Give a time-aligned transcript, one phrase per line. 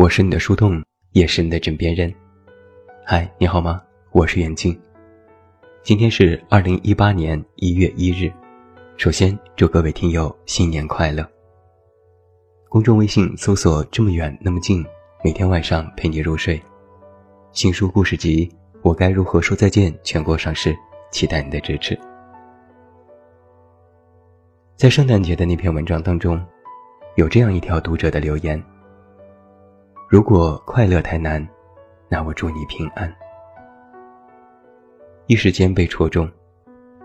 [0.00, 0.82] 我是你的树洞，
[1.12, 2.10] 也是你的枕边人。
[3.04, 3.82] 嗨，你好吗？
[4.12, 4.74] 我是袁静。
[5.82, 8.32] 今天是二零一八年一月一日。
[8.96, 11.22] 首先祝各位听友新年快乐。
[12.70, 14.82] 公众微信搜索“这么远那么近”，
[15.22, 16.58] 每天晚上陪你入睡。
[17.52, 18.46] 新书故事集
[18.80, 20.74] 《我该如何说再见》全国上市，
[21.10, 21.94] 期待你的支持。
[24.76, 26.42] 在圣诞节的那篇文章当中，
[27.16, 28.58] 有这样一条读者的留言。
[30.10, 31.48] 如果快乐太难，
[32.08, 33.14] 那我祝你平安。
[35.28, 36.28] 一时间被戳中，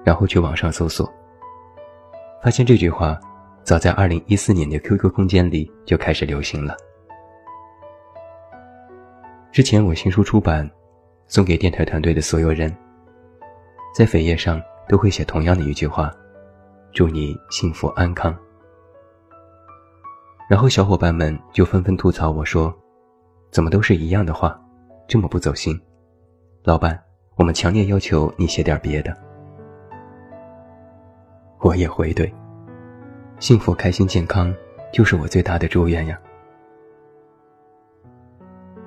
[0.03, 1.07] 然后去网上搜索，
[2.41, 3.15] 发现这句话
[3.61, 6.75] 早在二零一四年的 QQ 空间里就开始流行了。
[9.51, 10.67] 之前我新书出版，
[11.27, 12.75] 送给电台团队的所有人，
[13.95, 16.11] 在扉页上都会写同样的一句话：
[16.91, 18.35] 祝你幸福安康。
[20.49, 22.75] 然后小伙伴们就纷纷吐槽我说。
[23.55, 24.59] 怎么都是一样的话，
[25.07, 25.79] 这么不走心。
[26.65, 27.01] 老板，
[27.37, 29.15] 我们强烈要求你写点别的。
[31.61, 32.29] 我也回怼：
[33.39, 34.53] 幸福、开心、健康，
[34.91, 36.19] 就是我最大的祝愿呀。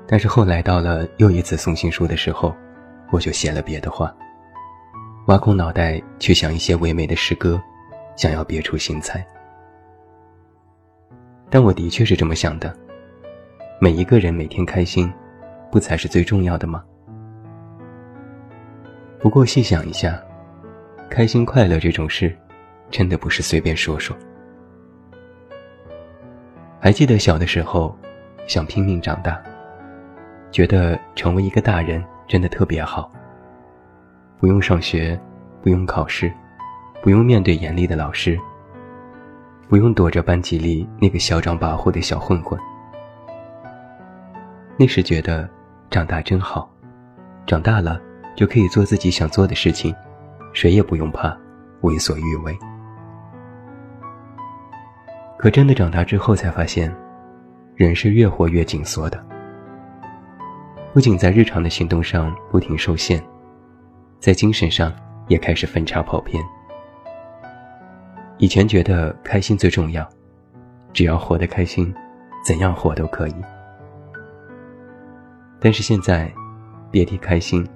[0.07, 2.55] 但是后来到了又一次送新书的时候，
[3.11, 4.15] 我就写了别的话，
[5.29, 7.59] 挖空脑袋去想一些唯美的诗歌，
[8.17, 9.27] 想要别出心裁。
[11.49, 12.77] 但我的确是这么想的。
[13.81, 15.09] 每一个人每天开心，
[15.71, 16.83] 不才是最重要的吗？
[19.21, 20.21] 不过细想一下，
[21.09, 22.37] 开心快乐这种事，
[22.91, 24.17] 真的不是随便说说。
[26.81, 27.97] 还记得小的时候，
[28.49, 29.41] 想拼命长大，
[30.51, 33.09] 觉得成为一个大人真的特别好。
[34.41, 35.17] 不用上学，
[35.63, 36.33] 不用考试，
[37.01, 38.37] 不用面对严厉的老师，
[39.69, 42.59] 不用躲着班级里那个嚣张跋扈的小混混。
[44.81, 45.49] 那时觉得，
[45.91, 46.71] 长大真好，
[47.45, 48.01] 长大了
[48.37, 49.93] 就可以做自己想做的事情，
[50.53, 51.37] 谁也不用怕，
[51.81, 52.57] 为所欲为。
[55.37, 56.95] 可真的长大之后才发现，
[57.75, 59.21] 人是越活越紧缩的。
[60.93, 63.21] 不仅在日常的行动上不停受限，
[64.21, 64.93] 在精神上
[65.27, 66.41] 也开始分叉跑偏。
[68.39, 70.09] 以前觉得开心最重要，
[70.93, 71.93] 只要活得开心，
[72.45, 73.35] 怎样活都可以。
[75.61, 76.33] 但是现在，
[76.91, 77.67] 别提开心。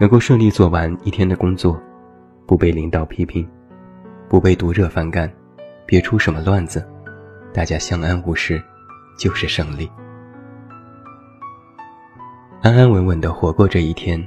[0.00, 1.78] 能够顺利做完一天的工作，
[2.46, 3.46] 不被领导批评，
[4.30, 5.30] 不被读者反感，
[5.84, 6.82] 别出什么乱子，
[7.52, 8.62] 大家相安无事，
[9.18, 9.90] 就是胜利。
[12.62, 14.26] 安安稳稳的活过这一天，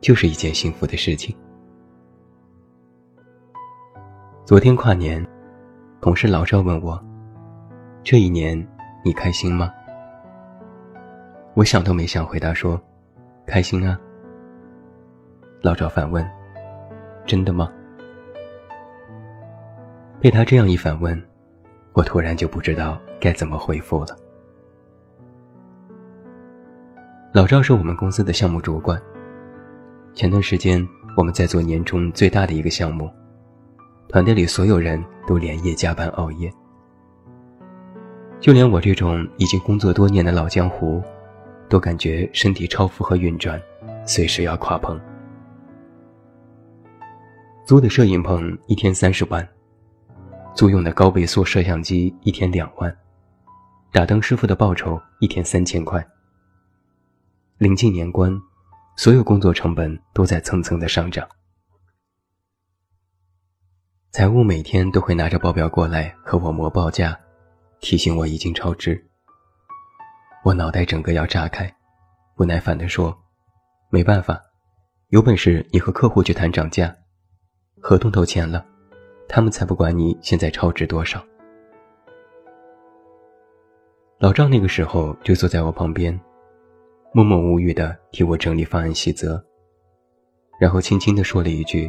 [0.00, 1.34] 就是一件幸福的事情。
[4.44, 5.24] 昨天跨年，
[6.00, 7.00] 同事老赵问我
[8.02, 8.56] ：“这一年
[9.04, 9.70] 你开心吗？”
[11.54, 12.80] 我想都没想，回答说
[13.46, 13.98] ：“开心啊。”
[15.60, 16.26] 老赵反问
[17.26, 17.70] ：“真的吗？”
[20.18, 21.20] 被他这样一反问，
[21.92, 24.16] 我突然就不知道该怎么回复了。
[27.32, 29.00] 老赵是我们公司的项目主管。
[30.14, 30.86] 前段时间
[31.16, 33.10] 我们在做年终最大的一个项目，
[34.08, 36.52] 团队里所有人都连夜加班熬夜，
[38.40, 41.02] 就连我这种已经工作多年的老江湖。
[41.72, 43.58] 都感觉身体超负荷运转，
[44.04, 45.00] 随时要垮棚。
[47.64, 49.48] 租的摄影棚一天三十万，
[50.54, 52.94] 租用的高倍速摄像机一天两万，
[53.90, 56.06] 打灯师傅的报酬一天三千块。
[57.56, 58.38] 临近年关，
[58.98, 61.26] 所有工作成本都在蹭蹭的上涨。
[64.10, 67.18] 财务每天都会拿着报表过来和我磨报价，
[67.80, 69.11] 提醒我已经超支。
[70.44, 71.72] 我脑袋整个要炸开，
[72.34, 73.16] 不耐烦地说
[73.90, 74.42] ：“没办法，
[75.10, 76.92] 有本事你和客户去谈涨价，
[77.80, 78.66] 合同都签了，
[79.28, 81.24] 他们才不管你现在超值多少。”
[84.18, 86.18] 老赵那个时候就坐在我旁边，
[87.12, 89.40] 默默无语地替我整理方案细则，
[90.58, 91.88] 然后轻轻地说了一句：“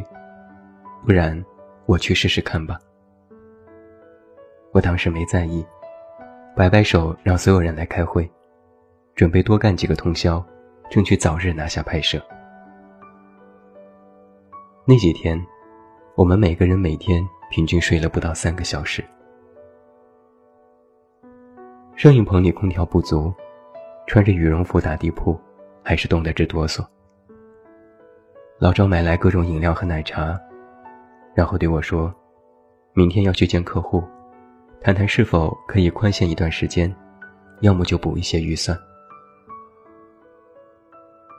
[1.04, 1.44] 不然
[1.86, 2.78] 我去试试看吧。”
[4.70, 5.66] 我当时没在意，
[6.54, 8.30] 摆摆手让所有人来开会。
[9.14, 10.44] 准备多干几个通宵，
[10.90, 12.20] 争取早日拿下拍摄。
[14.84, 15.40] 那几天，
[16.16, 19.04] 我们每个人每天平均睡了不到三个小时。
[21.94, 23.32] 摄影棚里空调不足，
[24.08, 25.38] 穿着羽绒服打地铺，
[25.82, 26.84] 还是冻得直哆嗦。
[28.58, 30.36] 老赵买来各种饮料和奶茶，
[31.36, 32.12] 然后对我说
[32.94, 34.02] ：“明天要去见客户，
[34.80, 36.92] 谈谈是否可以宽限一段时间。”
[37.60, 38.76] 要么就补一些预算。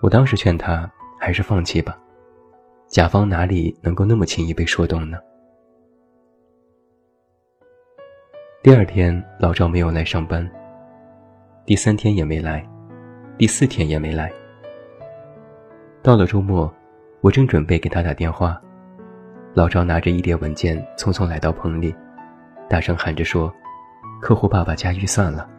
[0.02, 0.90] 我当时劝他
[1.20, 1.98] 还是放弃吧，
[2.88, 5.18] 甲方哪里能够那么轻易被说动呢？
[8.62, 10.50] 第二天，老赵没有来上班。
[11.66, 12.68] 第三天也没来，
[13.38, 14.32] 第四天也没来。
[16.04, 16.72] 到了周末，
[17.22, 18.62] 我正准备给他打电话，
[19.54, 21.96] 老赵拿着一叠文件匆匆来到棚里，
[22.70, 23.52] 大声喊着说
[24.22, 25.50] ：“客户爸爸加预算了。”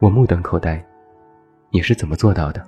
[0.00, 0.84] 我目瞪口呆，
[1.74, 2.64] 你是怎么做到的？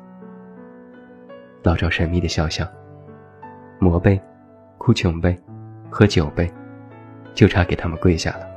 [1.62, 2.66] 老赵神秘的笑笑
[3.78, 4.20] ：“磨呗，
[4.78, 5.40] 哭穷呗，
[5.88, 6.52] 喝酒呗，
[7.32, 8.48] 就差给他们跪下了。”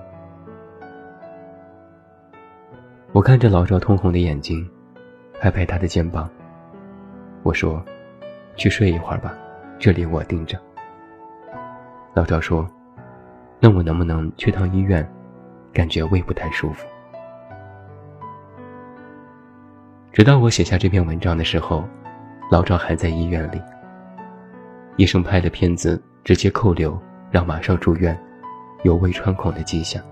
[3.13, 4.67] 我看着老赵通红的眼睛，
[5.39, 6.27] 拍拍他的肩膀。
[7.43, 7.79] 我说
[8.57, 9.37] ：“去睡一会儿吧，
[9.77, 10.59] 这里我盯着。”
[12.15, 12.67] 老赵说
[13.61, 15.07] ：“那我能不能去趟医院？
[15.71, 16.87] 感觉胃不太舒服。”
[20.19, 21.81] 直到我写下这篇文章的时候，
[22.51, 23.61] 老赵还在医院里。
[24.97, 27.01] 医生拍的片子直接扣留，
[27.31, 28.19] 让马上住院，
[28.83, 30.03] 有胃穿孔的迹象。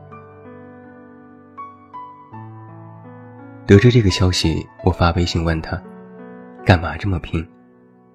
[3.66, 5.78] 得知这个消息，我发微信问他
[6.66, 7.46] ：“干嘛这么拼？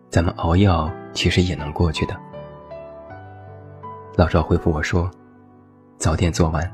[0.09, 2.19] 咱们熬一熬，其实也能过去的。”
[4.17, 5.11] 老赵回复我说
[6.01, 6.67] ：“早点做完，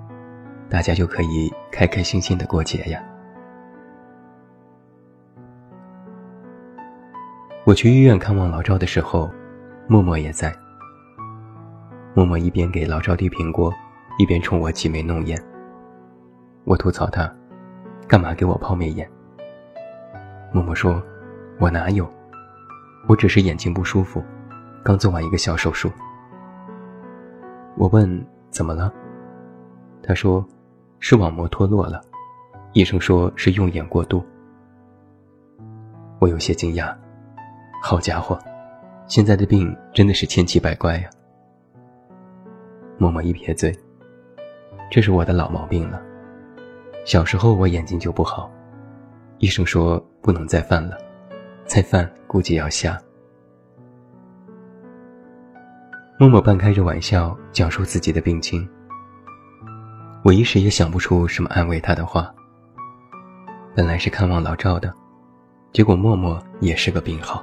[0.70, 3.02] 大家就可以开开心心的过节呀。”
[7.68, 9.30] 我去医院看望老赵的时候，
[9.86, 10.50] 默默也在。
[12.14, 13.70] 默默一边给老赵递苹果，
[14.18, 15.38] 一边冲我挤眉弄眼。
[16.64, 17.30] 我吐槽他，
[18.06, 19.06] 干嘛给我抛媚眼？
[20.50, 21.02] 默默说
[21.60, 22.10] ：“我哪有？
[23.06, 24.24] 我只是眼睛不舒服，
[24.82, 25.92] 刚做完一个小手术。”
[27.76, 28.90] 我问怎么了，
[30.02, 30.42] 他说
[31.00, 32.00] ：“视网膜脱落了，
[32.72, 34.24] 医生说是用眼过度。”
[36.18, 36.96] 我有些惊讶。
[37.80, 38.38] 好家伙，
[39.06, 41.08] 现在的病真的是千奇百怪呀！
[42.98, 43.74] 默默一撇嘴，
[44.90, 46.02] 这是我的老毛病了。
[47.04, 48.50] 小时候我眼睛就不好，
[49.38, 50.98] 医生说不能再犯了，
[51.64, 53.00] 再犯估计要瞎。
[56.18, 58.68] 默默半开着玩笑讲述自己的病情，
[60.24, 62.34] 我一时也想不出什么安慰他的话。
[63.74, 64.92] 本来是看望老赵的，
[65.72, 67.42] 结果默默也是个病号。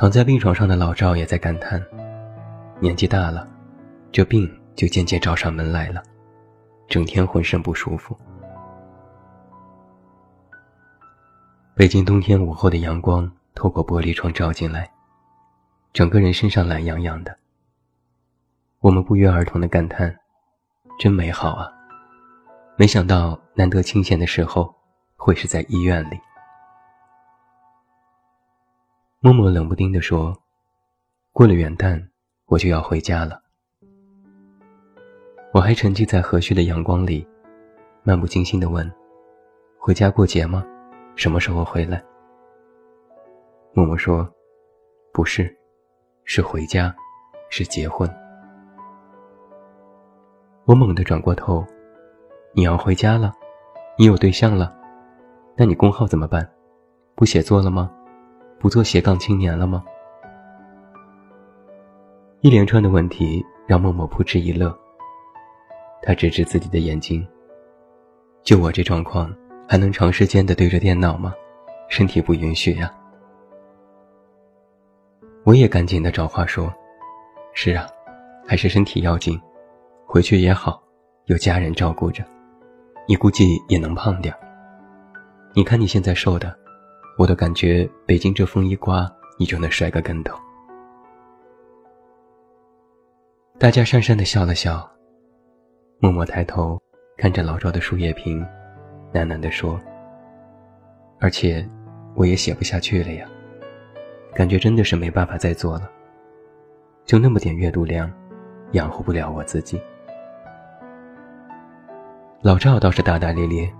[0.00, 1.78] 躺在病床上的老赵也在感叹：
[2.80, 3.46] 年纪大了，
[4.10, 6.02] 这病就渐渐找上门来了，
[6.88, 8.16] 整天浑身不舒服。
[11.74, 14.90] 北京冬天午后的阳光透过玻璃窗照进来，
[15.92, 17.36] 整个人身上懒洋洋的。
[18.78, 20.16] 我们不约而同的感叹：
[20.98, 21.70] 真美好啊！
[22.78, 24.74] 没想到难得清闲的时候，
[25.16, 26.18] 会是在医院里。
[29.22, 30.34] 默默冷不丁地说
[31.30, 32.02] ：“过了元旦，
[32.46, 33.38] 我就要回家了。”
[35.52, 37.28] 我还沉浸在和煦的阳光里，
[38.02, 38.90] 漫不经心地问
[39.78, 40.64] ：“回家过节吗？
[41.16, 42.02] 什么时候回来？”
[43.76, 44.26] 默默说
[45.12, 45.54] ：“不是，
[46.24, 46.96] 是回家，
[47.50, 48.08] 是结婚。”
[50.64, 51.62] 我猛地转过头
[52.56, 53.34] ：“你要回家了？
[53.98, 54.74] 你有对象了？
[55.58, 56.50] 那你工号怎么办？
[57.14, 57.94] 不写作了吗？”
[58.60, 59.82] 不做斜杠青年了吗？
[62.42, 64.70] 一连串的问题让默默扑哧一乐。
[66.02, 67.26] 他指指自己的眼睛。
[68.42, 69.34] 就我这状况，
[69.66, 71.32] 还能长时间的对着电脑吗？
[71.88, 72.94] 身体不允许呀。
[75.44, 76.70] 我也赶紧的找话说
[77.54, 77.86] ：“是啊，
[78.46, 79.40] 还是身体要紧，
[80.04, 80.82] 回去也好，
[81.24, 82.22] 有家人照顾着，
[83.08, 84.34] 你估计也能胖点
[85.54, 86.54] 你看你现在瘦的。”
[87.20, 89.06] 我都感觉北京这风一刮，
[89.38, 90.34] 你就能摔个跟头。
[93.58, 94.90] 大家讪讪的笑了笑，
[95.98, 96.80] 默默抬头
[97.18, 98.42] 看着老赵的树叶瓶，
[99.12, 99.78] 喃喃地说
[101.20, 101.62] ：“而且，
[102.14, 103.28] 我也写不下去了呀，
[104.34, 105.90] 感觉真的是没办法再做了。
[107.04, 108.10] 就那么点阅读量，
[108.72, 109.78] 养活不了我自己。”
[112.40, 113.70] 老赵倒是大大咧咧，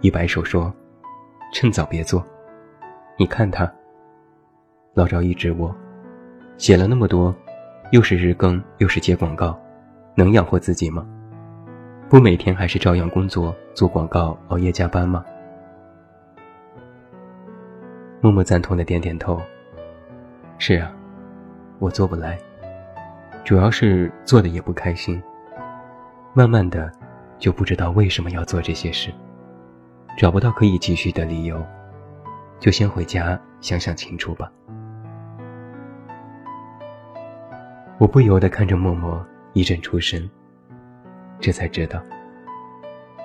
[0.00, 0.74] 一摆手说
[1.54, 2.26] ：“趁早别做。”
[3.18, 3.70] 你看他，
[4.92, 5.74] 老赵一指我，
[6.58, 7.34] 写了那么多，
[7.90, 9.58] 又是日更又是接广告，
[10.14, 11.06] 能养活自己吗？
[12.10, 15.24] 不每天还是照样工作做广告熬夜加班吗？
[18.20, 19.40] 默默赞同的点点头。
[20.58, 20.92] 是啊，
[21.78, 22.38] 我做不来，
[23.44, 25.22] 主要是做的也不开心。
[26.34, 26.92] 慢慢的，
[27.38, 29.10] 就不知道为什么要做这些事，
[30.18, 31.64] 找不到可以继续的理由，
[32.58, 34.50] 就先回家想想清楚吧。
[37.98, 40.28] 我不由得看着默默一阵出神，
[41.40, 42.02] 这才知道，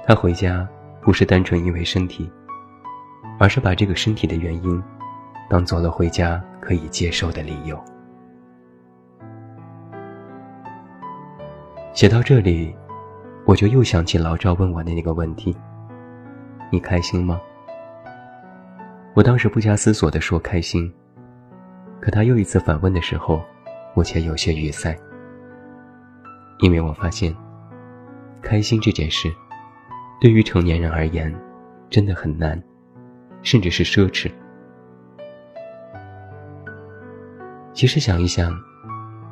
[0.06, 0.68] 他回家
[1.02, 2.32] 不是单纯因为身体，
[3.38, 4.82] 而是把这个身体的原因，
[5.50, 7.78] 当做了回家可以接受的理由。
[11.94, 12.74] 写到这里，
[13.46, 15.54] 我就又想起老赵问我的那个问题
[16.72, 17.42] ：“你开心吗？”
[19.14, 20.92] 我当时不加思索地说：“开心。”
[22.02, 23.44] 可他又一次反问的时候，
[23.94, 24.98] 我却有些语塞，
[26.60, 27.36] 因为我发现，
[28.42, 29.32] 开心这件事，
[30.20, 31.34] 对于成年人而言，
[31.90, 32.62] 真的很难，
[33.44, 34.32] 甚至是奢侈。
[37.74, 38.54] 其实想一想，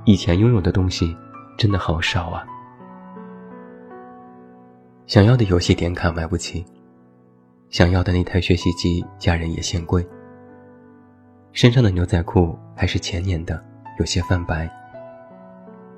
[0.05, 1.15] 以前拥有的东西。
[1.57, 2.47] 真的好少啊！
[5.07, 6.65] 想要的游戏点卡买不起，
[7.69, 10.03] 想要的那台学习机家人也嫌贵，
[11.53, 13.63] 身上的牛仔裤还是前年的，
[13.99, 14.67] 有些泛白。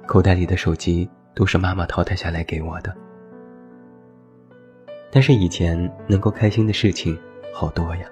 [0.06, 2.94] 口袋里的手机都是妈妈淘汰下来给我的。
[5.10, 7.18] 但是以前能够开心的事情
[7.54, 8.06] 好多呀，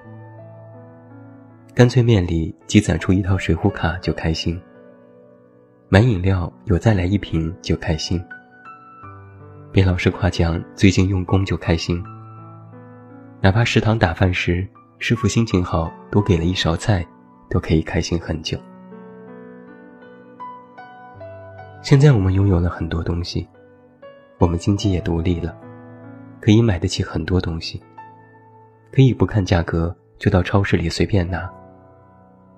[1.73, 4.59] 干脆面里积攒出一套水浒卡就开心。
[5.89, 8.23] 买饮料有再来一瓶就开心，
[9.73, 12.01] 被老师夸奖最近用功就开心。
[13.41, 14.67] 哪怕食堂打饭时
[14.97, 17.05] 师傅心情好多给了一勺菜，
[17.49, 18.59] 都可以开心很久。
[21.81, 23.47] 现在我们拥有了很多东西，
[24.39, 25.57] 我们经济也独立了，
[26.41, 27.81] 可以买得起很多东西，
[28.91, 31.49] 可以不看价格就到超市里随便拿，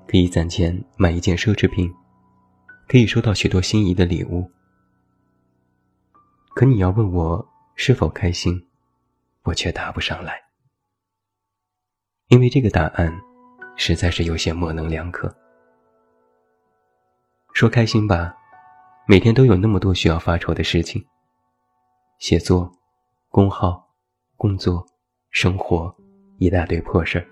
[0.07, 1.93] 可以攒钱买一件奢侈品。
[2.87, 4.51] 可以收到许多心仪的礼物，
[6.55, 8.67] 可你要问我是否开心，
[9.43, 10.33] 我却答不上来，
[12.31, 13.13] 因为这个答案
[13.75, 15.29] 实在是有些模棱两可。
[17.51, 18.33] 说开心吧，
[19.05, 21.05] 每天都有那么多需要发愁的事情：
[22.19, 22.71] 写作、
[23.27, 23.85] 工号、
[24.37, 24.85] 工作、
[25.31, 25.93] 生活，
[26.37, 27.27] 一大堆破事儿。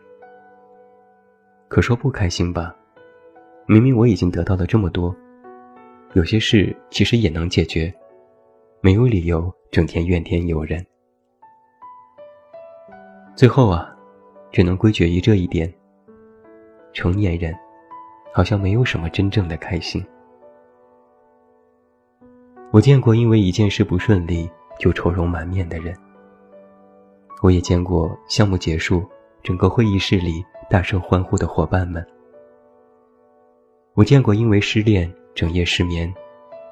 [1.70, 2.76] 可说不开心吧，
[3.68, 5.16] 明明我已经得到了这么多。
[6.12, 7.94] 有些事其实也能解决，
[8.82, 10.86] 没有理由整天怨天尤人。
[13.34, 13.96] 最后啊，
[14.52, 15.72] 只能归结于这一点：
[16.94, 17.56] 成年人
[18.34, 20.04] 好像没有什么真正的开心。
[22.72, 25.96] 我见过因为一件事不顺利就愁容满面的人，
[27.42, 29.04] 我也见过项目结束
[29.44, 32.06] 整个会议室里大声欢呼的伙伴们，
[33.94, 35.12] 我见过因为失恋。
[35.36, 36.12] 整夜失眠，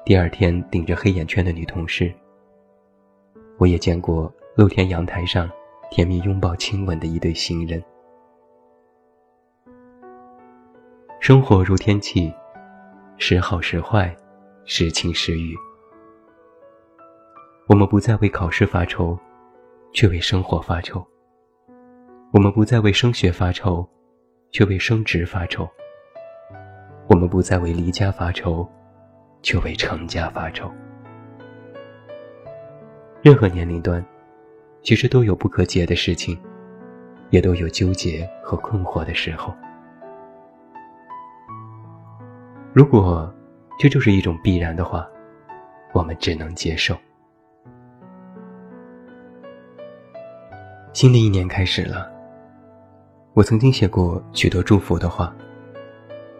[0.04, 2.12] 第二天顶着黑眼圈的女同事。
[3.56, 5.48] 我也见过露天阳台上
[5.90, 7.82] 甜蜜拥抱亲吻的一对新人。
[11.18, 12.32] 生活如天气，
[13.16, 14.14] 时好时坏，
[14.64, 15.56] 时晴时雨。
[17.66, 19.18] 我们不再为考试发愁，
[19.92, 21.00] 却为生活发愁；
[22.32, 23.86] 我们不再为升学发愁，
[24.50, 25.68] 却为升职发愁。
[27.08, 28.66] 我们不再为离家发愁，
[29.42, 30.70] 却为成家发愁。
[33.22, 34.04] 任何年龄段，
[34.82, 36.38] 其实都有不可解的事情，
[37.30, 39.54] 也都有纠结和困惑的时候。
[42.72, 43.32] 如果
[43.78, 45.06] 这就是一种必然的话，
[45.92, 46.96] 我们只能接受。
[50.92, 52.10] 新的一年开始了，
[53.34, 55.34] 我曾经写过许多祝福的话。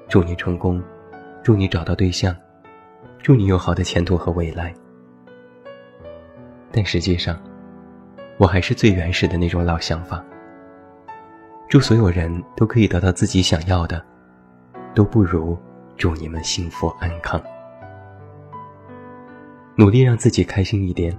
[0.09, 0.83] 祝你成功，
[1.43, 2.35] 祝你找到对象，
[3.19, 4.75] 祝你有好的前途和未来。
[6.73, 7.39] 但实际上，
[8.39, 10.25] 我还是最原始的那种老想法。
[11.69, 14.03] 祝所有人都可以得到自己想要的，
[14.95, 15.59] 都不如
[15.97, 17.43] 祝你们幸福安康。
[19.75, 21.13] 努力让自己开心一点，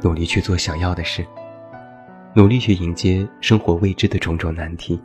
[0.00, 1.24] 努力去做想要的事，
[2.34, 5.00] 努力去迎接生活未知的种种难题。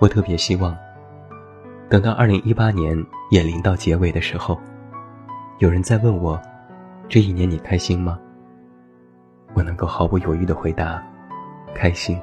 [0.00, 0.76] 我特别希望，
[1.88, 4.60] 等到二零一八年演临到结尾的时候，
[5.60, 6.40] 有人在问我，
[7.08, 8.18] 这一年你开心吗？
[9.54, 11.02] 我能够毫不犹豫的回答，
[11.74, 12.20] 开心，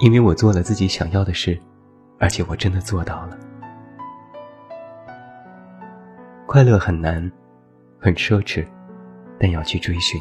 [0.00, 1.58] 因为我做了自己想要的事，
[2.18, 3.38] 而且我真的做到了。
[6.46, 7.30] 快乐很难，
[7.98, 8.66] 很奢侈，
[9.38, 10.20] 但要去追寻。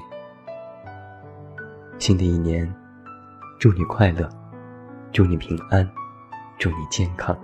[1.99, 2.71] 新的一年，
[3.59, 4.29] 祝你快乐，
[5.11, 5.87] 祝你平安。
[6.59, 7.37] 祝你健康。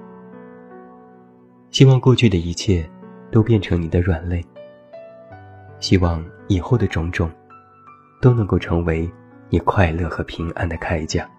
[1.70, 2.84] 希望过去的一切
[3.32, 4.44] 都变成你的软肋。
[5.80, 7.30] 希望以后的种种，
[8.24, 9.12] 都能够成为
[9.50, 11.30] 你快乐和平安的铠甲。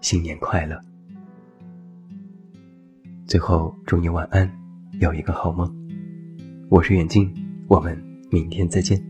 [0.00, 0.76] 新年快乐！
[3.24, 4.52] 最后祝你晚安，
[4.98, 5.72] 有一个好梦。
[6.68, 7.32] 我是远近，
[7.68, 7.96] 我们
[8.32, 9.00] 明天再见。